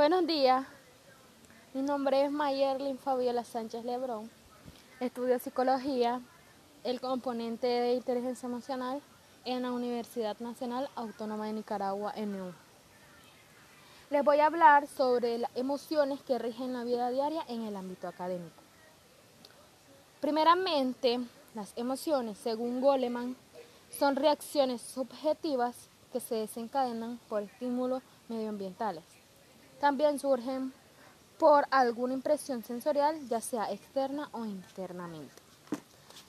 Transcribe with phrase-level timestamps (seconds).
[0.00, 0.64] Buenos días,
[1.74, 4.30] mi nombre es Mayerlin Fabiola Sánchez Lebrón.
[4.98, 6.22] Estudio psicología,
[6.84, 9.02] el componente de inteligencia emocional
[9.44, 12.50] en la Universidad Nacional Autónoma de Nicaragua, NU.
[14.08, 18.08] Les voy a hablar sobre las emociones que rigen la vida diaria en el ámbito
[18.08, 18.56] académico.
[20.22, 21.20] Primeramente,
[21.54, 23.36] las emociones, según Goleman,
[23.90, 29.19] son reacciones subjetivas que se desencadenan por estímulos medioambientales.
[29.80, 30.72] También surgen
[31.38, 35.32] por alguna impresión sensorial, ya sea externa o internamente.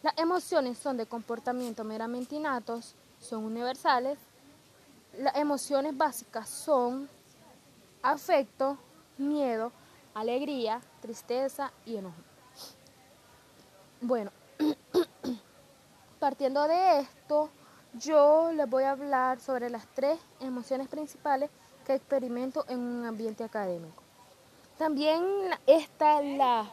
[0.01, 4.17] Las emociones son de comportamiento meramente innatos, son universales.
[5.17, 7.09] Las emociones básicas son
[8.01, 8.77] afecto,
[9.17, 9.73] miedo,
[10.13, 12.15] alegría, tristeza y enojo.
[13.99, 14.31] Bueno,
[16.19, 17.49] partiendo de esto,
[17.93, 21.49] yo les voy a hablar sobre las tres emociones principales
[21.95, 24.01] experimento en un ambiente académico.
[24.77, 25.23] También
[25.67, 26.69] esta la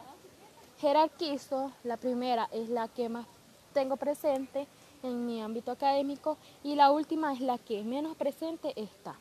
[0.79, 1.71] jerarquizo.
[1.83, 3.25] La primera es la que más
[3.73, 4.67] tengo presente
[5.03, 9.15] en mi ámbito académico y la última es la que menos presente está.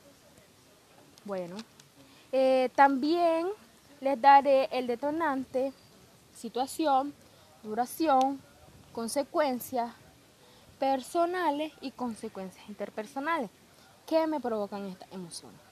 [1.24, 1.56] Bueno,
[2.32, 3.48] eh, también
[4.00, 5.72] les daré el detonante,
[6.34, 7.12] situación,
[7.62, 8.40] duración,
[8.92, 9.92] consecuencias
[10.78, 13.50] personales y consecuencias interpersonales
[14.06, 15.67] que me provocan esta emoción.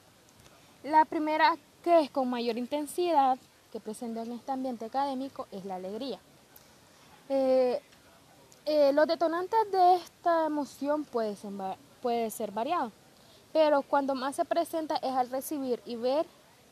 [0.83, 3.37] La primera que es con mayor intensidad
[3.71, 6.19] que presenta en este ambiente académico es la alegría.
[7.29, 7.81] Eh,
[8.65, 11.51] eh, los detonantes de esta emoción pueden ser,
[12.01, 12.93] puede ser variados,
[13.53, 16.25] pero cuando más se presenta es al recibir y ver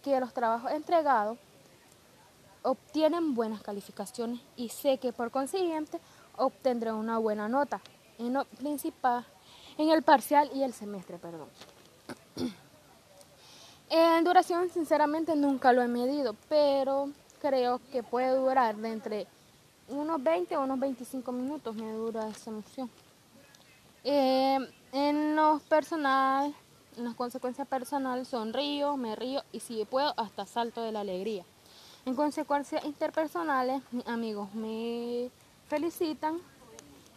[0.03, 1.37] que los trabajos entregados
[2.63, 5.99] obtienen buenas calificaciones y sé que por consiguiente
[6.37, 7.81] obtendré una buena nota
[8.17, 9.25] en principal,
[9.77, 11.49] en el parcial y el semestre, perdón.
[13.89, 17.09] En duración, sinceramente, nunca lo he medido, pero
[17.41, 19.27] creo que puede durar de entre
[19.87, 22.89] unos 20 a unos 25 minutos, me dura esa emoción.
[24.03, 24.57] Eh,
[24.91, 26.53] en lo personal,
[26.97, 31.43] en las consecuencias personales, sonrío, me río y si puedo, hasta salto de la alegría.
[32.05, 35.29] En consecuencias interpersonales, mis amigos me
[35.67, 36.39] felicitan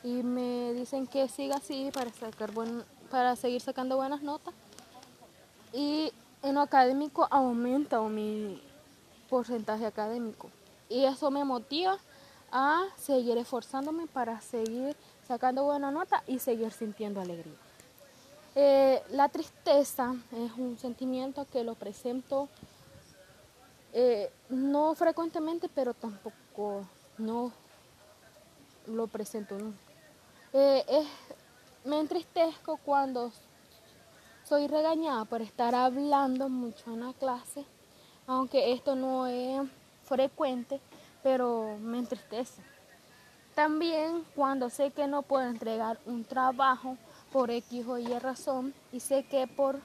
[0.02, 4.54] y me dicen que siga así para, sacar buen, para seguir sacando buenas notas.
[5.72, 6.12] Y
[6.42, 8.62] en lo académico aumenta mi
[9.28, 10.50] porcentaje académico.
[10.88, 11.98] Y eso me motiva
[12.50, 17.54] a seguir esforzándome para seguir sacando buena nota y seguir sintiendo alegría.
[18.54, 22.48] Eh, la tristeza es un sentimiento que lo presento
[23.92, 26.86] eh, no frecuentemente, pero tampoco
[27.18, 27.52] no
[28.86, 29.78] lo presento nunca.
[30.52, 31.06] Eh,
[31.84, 33.30] me entristezco cuando
[34.48, 37.66] soy regañada por estar hablando mucho en la clase,
[38.26, 39.60] aunque esto no es
[40.04, 40.80] frecuente,
[41.22, 42.62] pero me entristece.
[43.54, 46.96] También cuando sé que no puedo entregar un trabajo
[47.30, 49.80] por X o Y razón y sé que por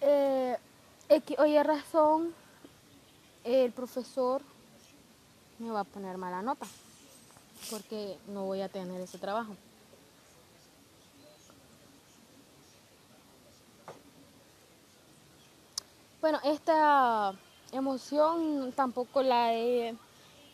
[0.00, 0.56] eh,
[1.08, 2.34] X o Y razón
[3.44, 4.42] el profesor
[5.60, 6.66] me va a poner mala nota
[7.70, 9.54] porque no voy a tener ese trabajo.
[16.30, 17.32] Bueno, esta
[17.72, 19.96] emoción tampoco la he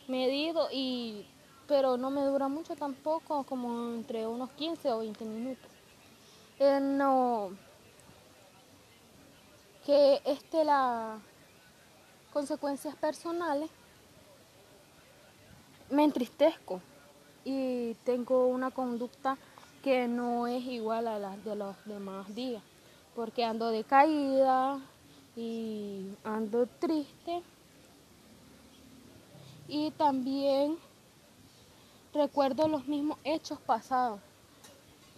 [0.07, 1.27] medido y
[1.67, 5.69] pero no me dura mucho tampoco, como entre unos 15 o 20 minutos.
[6.59, 7.49] Eh, no
[9.85, 11.19] que este la
[12.31, 13.69] consecuencias personales
[15.89, 16.79] me entristezco
[17.43, 19.37] y tengo una conducta
[19.83, 22.63] que no es igual a la de los demás días,
[23.13, 24.79] porque ando decaída,
[25.35, 27.41] y ando triste.
[29.67, 30.77] Y también
[32.13, 34.19] recuerdo los mismos hechos pasados,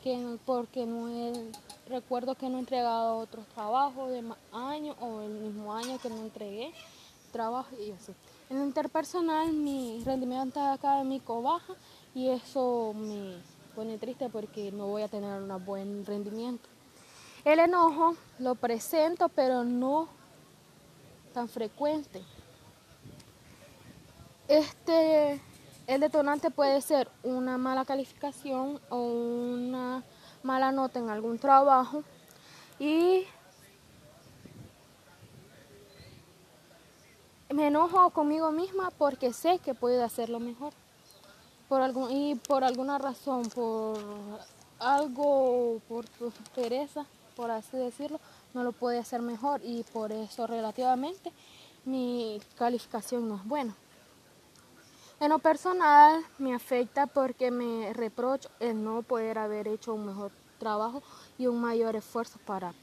[0.04, 1.08] que porque no
[1.88, 6.10] recuerdo que no he entregado otros trabajos de más años o el mismo año que
[6.10, 6.72] no entregué
[7.32, 8.14] trabajo y así.
[8.50, 11.74] En interpersonal mi rendimiento académico baja
[12.16, 13.36] y eso me
[13.76, 16.68] pone triste porque no voy a tener un buen rendimiento.
[17.48, 20.10] El enojo lo presento, pero no
[21.34, 22.22] tan frecuente.
[24.50, 25.40] Este,
[25.88, 30.04] el detonante puede ser una mala calificación o una
[30.44, 32.04] mala nota en algún trabajo
[32.80, 33.24] y
[37.50, 40.74] me enojo conmigo misma porque sé que puedo hacerlo mejor.
[41.70, 43.98] Por algún, y por alguna razón, por
[44.80, 46.04] algo, por
[46.54, 47.06] pereza,
[47.38, 48.20] por así decirlo,
[48.56, 51.32] no lo puede hacer mejor y por eso relativamente
[51.86, 53.76] mi calificación no es buena.
[55.20, 60.32] En lo personal me afecta porque me reprocho el no poder haber hecho un mejor
[60.60, 61.04] trabajo
[61.38, 62.74] y un mayor esfuerzo para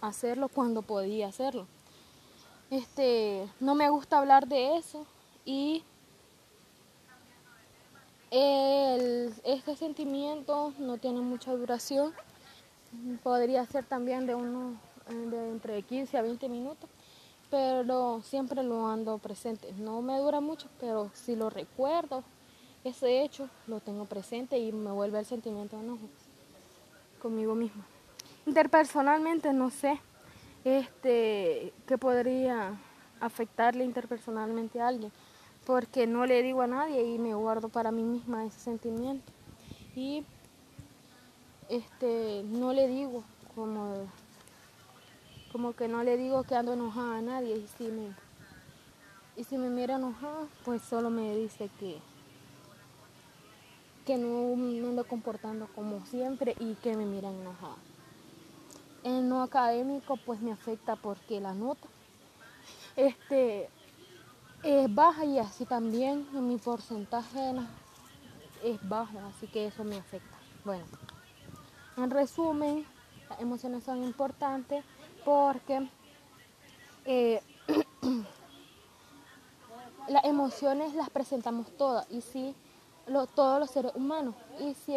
[0.00, 1.66] hacerlo cuando podía hacerlo.
[2.70, 5.06] Este, no me gusta hablar de eso
[5.44, 5.84] y
[9.44, 12.12] este sentimiento no tiene mucha duración.
[13.22, 14.76] Podría ser también de uno
[15.08, 16.88] de entre 15 a 20 minutos
[17.52, 19.74] pero siempre lo ando presente.
[19.76, 22.24] No me dura mucho, pero si lo recuerdo,
[22.82, 26.08] ese hecho lo tengo presente y me vuelve el sentimiento de enojo
[27.20, 27.84] conmigo misma.
[28.46, 30.00] Interpersonalmente no sé
[30.64, 32.80] este qué podría
[33.20, 35.12] afectarle interpersonalmente a alguien,
[35.66, 39.30] porque no le digo a nadie y me guardo para mí misma ese sentimiento.
[39.94, 40.24] Y
[41.72, 43.24] este no le digo
[43.54, 44.06] como
[45.50, 48.14] como que no le digo que ando enojada a nadie y si me,
[49.36, 51.98] y si me mira enojada, pues solo me dice que,
[54.06, 57.76] que no me ando comportando como siempre y que me miran enojada.
[59.04, 61.86] En lo académico pues me afecta porque la nota
[62.96, 63.68] este,
[64.62, 67.52] es baja y así también mi porcentaje
[68.64, 70.38] es bajo, así que eso me afecta.
[70.64, 70.84] Bueno,
[71.96, 72.86] en resumen,
[73.28, 74.84] las emociones son importantes
[75.24, 75.88] porque
[77.04, 77.40] eh,
[80.08, 82.54] las emociones las presentamos todas y si
[83.34, 84.94] todos los seres humanos y si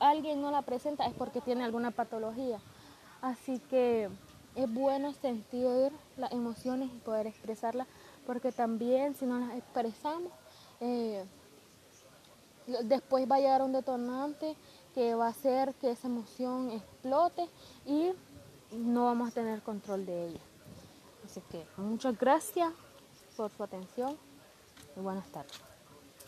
[0.00, 2.60] alguien no la presenta es porque tiene alguna patología.
[3.20, 4.08] Así que
[4.54, 7.86] es bueno sentir las emociones y poder expresarlas
[8.26, 10.32] porque también si no las expresamos
[10.80, 11.24] eh,
[12.84, 14.54] después va a llegar un detonante
[14.98, 17.48] que va a hacer que esa emoción explote
[17.86, 18.10] y
[18.72, 20.40] no vamos a tener control de ella.
[21.24, 22.72] Así que muchas gracias
[23.36, 24.16] por su atención
[24.96, 25.67] y buenas tardes.